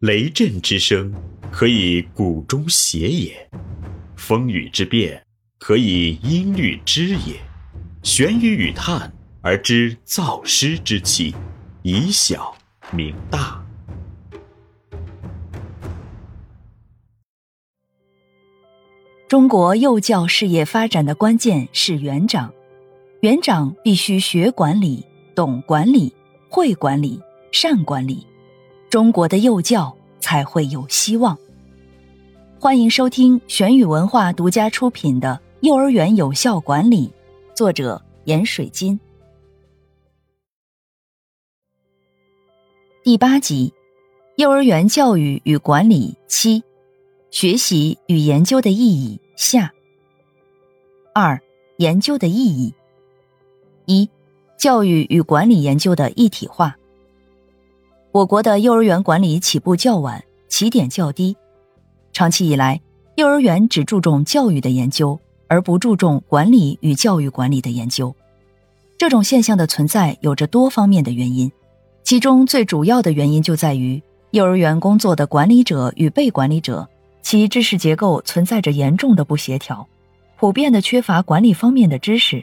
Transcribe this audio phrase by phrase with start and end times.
[0.00, 1.10] 雷震之声，
[1.50, 3.32] 可以鼓中谐也；
[4.14, 5.24] 风雨之变，
[5.58, 7.40] 可以音律之也。
[8.02, 11.34] 玄于语叹而知造湿之气，
[11.82, 12.54] 以小
[12.92, 13.64] 明大。
[19.26, 22.52] 中国幼教事业发展的关键是园长，
[23.22, 26.14] 园长必须学管理、懂管理、
[26.50, 27.18] 会管理、
[27.50, 28.26] 善管理，
[28.96, 31.36] 中国的幼教才会有希望。
[32.58, 37.06] 欢迎收听玄宇文化独家出品的《幼儿园有效管理》，
[37.54, 38.98] 作者闫水金。
[43.04, 43.70] 第八集：
[44.36, 46.64] 幼儿园教育与管理七。
[47.30, 49.74] 学习与研究的意义下。
[51.14, 51.38] 二、
[51.76, 52.72] 研究的意义。
[53.84, 54.08] 一、
[54.56, 56.74] 教育与管理研究的一体化。
[58.16, 61.36] 我国的幼儿园管理起步较晚，起点较低，
[62.14, 62.80] 长期以来，
[63.16, 68.16] 幼儿园只注重教育的研究，而不注重管理与教育管理的研究。
[68.96, 71.52] 这种现象的存在有着多方面的原因，
[72.04, 76.88] 其中最主要的原因就在于幼儿园工作的管理者与被管理者。
[77.20, 79.86] 其知识结构存在着严重的不协调，
[80.38, 82.42] 普遍的缺乏管理方面的知识，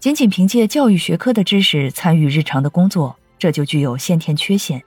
[0.00, 4.82] 仅仅凭借教育学科的知识参与日常的工作，这就具有先天缺陷。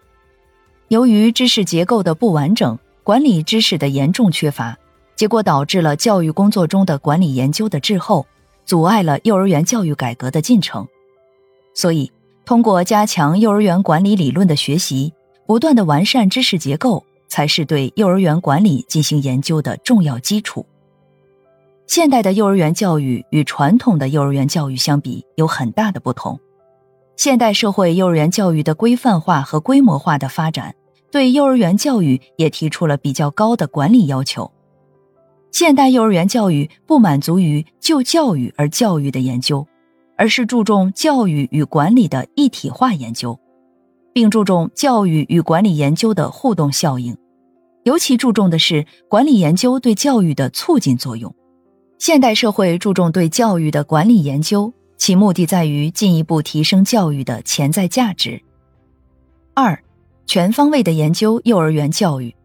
[0.89, 4.77] 由于知识结构的不完整，管理知识的严重缺乏，
[5.15, 8.25] 结果导致了教育工作中的管理研究的滞后，
[8.65, 10.87] 阻碍了幼儿园教育改革的进程。
[11.73, 12.11] 所以，
[12.45, 15.13] 通过加强幼儿园管理理论的学习，
[15.45, 17.03] 不断的完善知识结构。
[17.29, 20.65] 才是对幼儿园管理进行研究的重要基础。
[21.85, 26.39] 现代的幼儿园教育与传统的幼儿园教育相比有很大的不同。
[27.17, 30.73] 现代社会幼儿园教育的规范化和规模化的发展，
[31.11, 34.51] 对幼儿园教育也提出了比较高的管理要求。
[35.51, 39.65] 现代幼儿园教育不满足于就教育而教育的研究，
[40.17, 43.39] 而是注重教育与管理的一体化研究。
[44.17, 47.15] 并注重教育与管理研究的互动效应，
[47.83, 51.35] 尤其注重的是管理研究对教育的促进作用。
[51.99, 58.41] 现代社会注重对教育的管理研究，其目的在于进一步提升教育的潜在价值。
[59.53, 59.79] 二，
[60.27, 62.35] 全方位的研究幼儿园教育。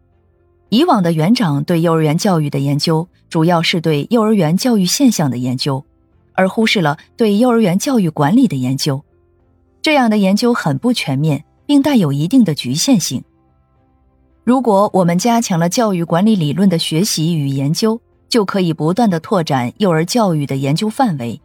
[0.69, 5.85] 以往的园长对幼儿园教育的研究，主要是对幼儿园教育现象的研究，
[6.33, 9.03] 而忽视了对幼儿园教育管理的研究。
[9.83, 11.45] 这样的研究很不全面。
[11.65, 13.23] 并带有一定的局限性。
[14.43, 21.39] 如果我们加强了教育管理理论的学习与研究，就可以不断的拓展幼儿教育的研究范围，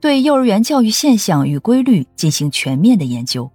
[0.00, 3.48] 对幼儿园教育现象与规律进行全面的研究。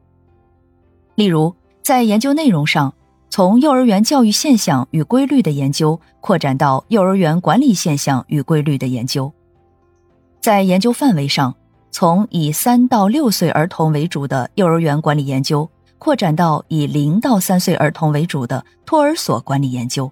[1.16, 1.54] 例如，
[1.86, 2.92] 在研究内容上，
[3.30, 9.32] 从幼儿园教育现象与规律的研究扩展到幼儿园管理现象与规律的研究；
[10.42, 11.54] 在研究范围上，
[11.92, 15.70] 从以三到六岁儿童为主的幼儿园管理研究。
[16.00, 20.12] 扩展到以零到三岁儿童为主的托儿所管理研究，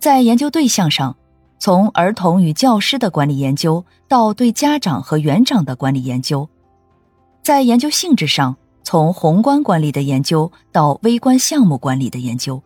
[0.00, 1.16] 在研究对象上，
[1.60, 6.48] 从儿童与教师的管理研究到对家长和园长的管理研究；
[7.42, 8.56] 在研究性质上，
[8.86, 12.62] 从宏观管理的研究到微观项目管理的研究。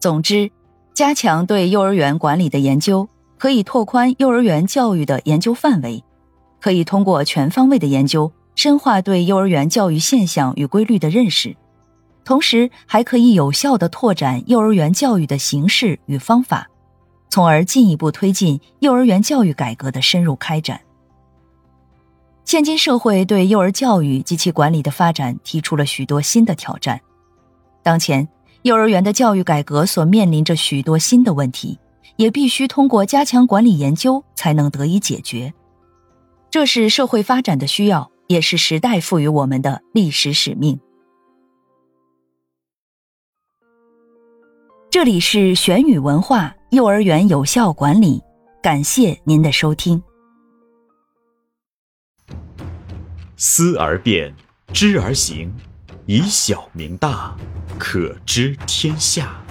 [0.00, 0.50] 总之，
[0.94, 6.02] 加强对幼儿园管理的研究，可以拓宽幼儿园教育的研究范围，
[6.62, 8.32] 可以通过全方位的研究。
[8.54, 11.54] 深化对幼儿园教育现象与规律的认识，
[12.24, 16.66] 同时还可以有效的拓展幼儿园教育的形式与方法，
[17.28, 20.80] 从而进一步推进幼儿园教育改革的深入开展。
[22.46, 26.98] 现今社会对幼儿教育及其管理的发展提出了许多新的挑战，
[27.82, 28.26] 当前
[28.62, 31.76] 幼儿园的教育改革所面临着许多新的问题，
[32.14, 35.52] 也必须通过加强管理研究才能得以解决，
[36.48, 38.10] 这是社会发展的需要。
[38.28, 40.80] 也是时代赋予我们的历史使命。
[44.90, 48.20] 这里是玄宇文化幼儿园有效管理，
[48.60, 50.02] 感谢您的收听。
[53.36, 54.34] 思而变，
[54.72, 55.52] 知而行，
[56.06, 57.36] 以小明大，
[57.78, 59.42] 可知天下。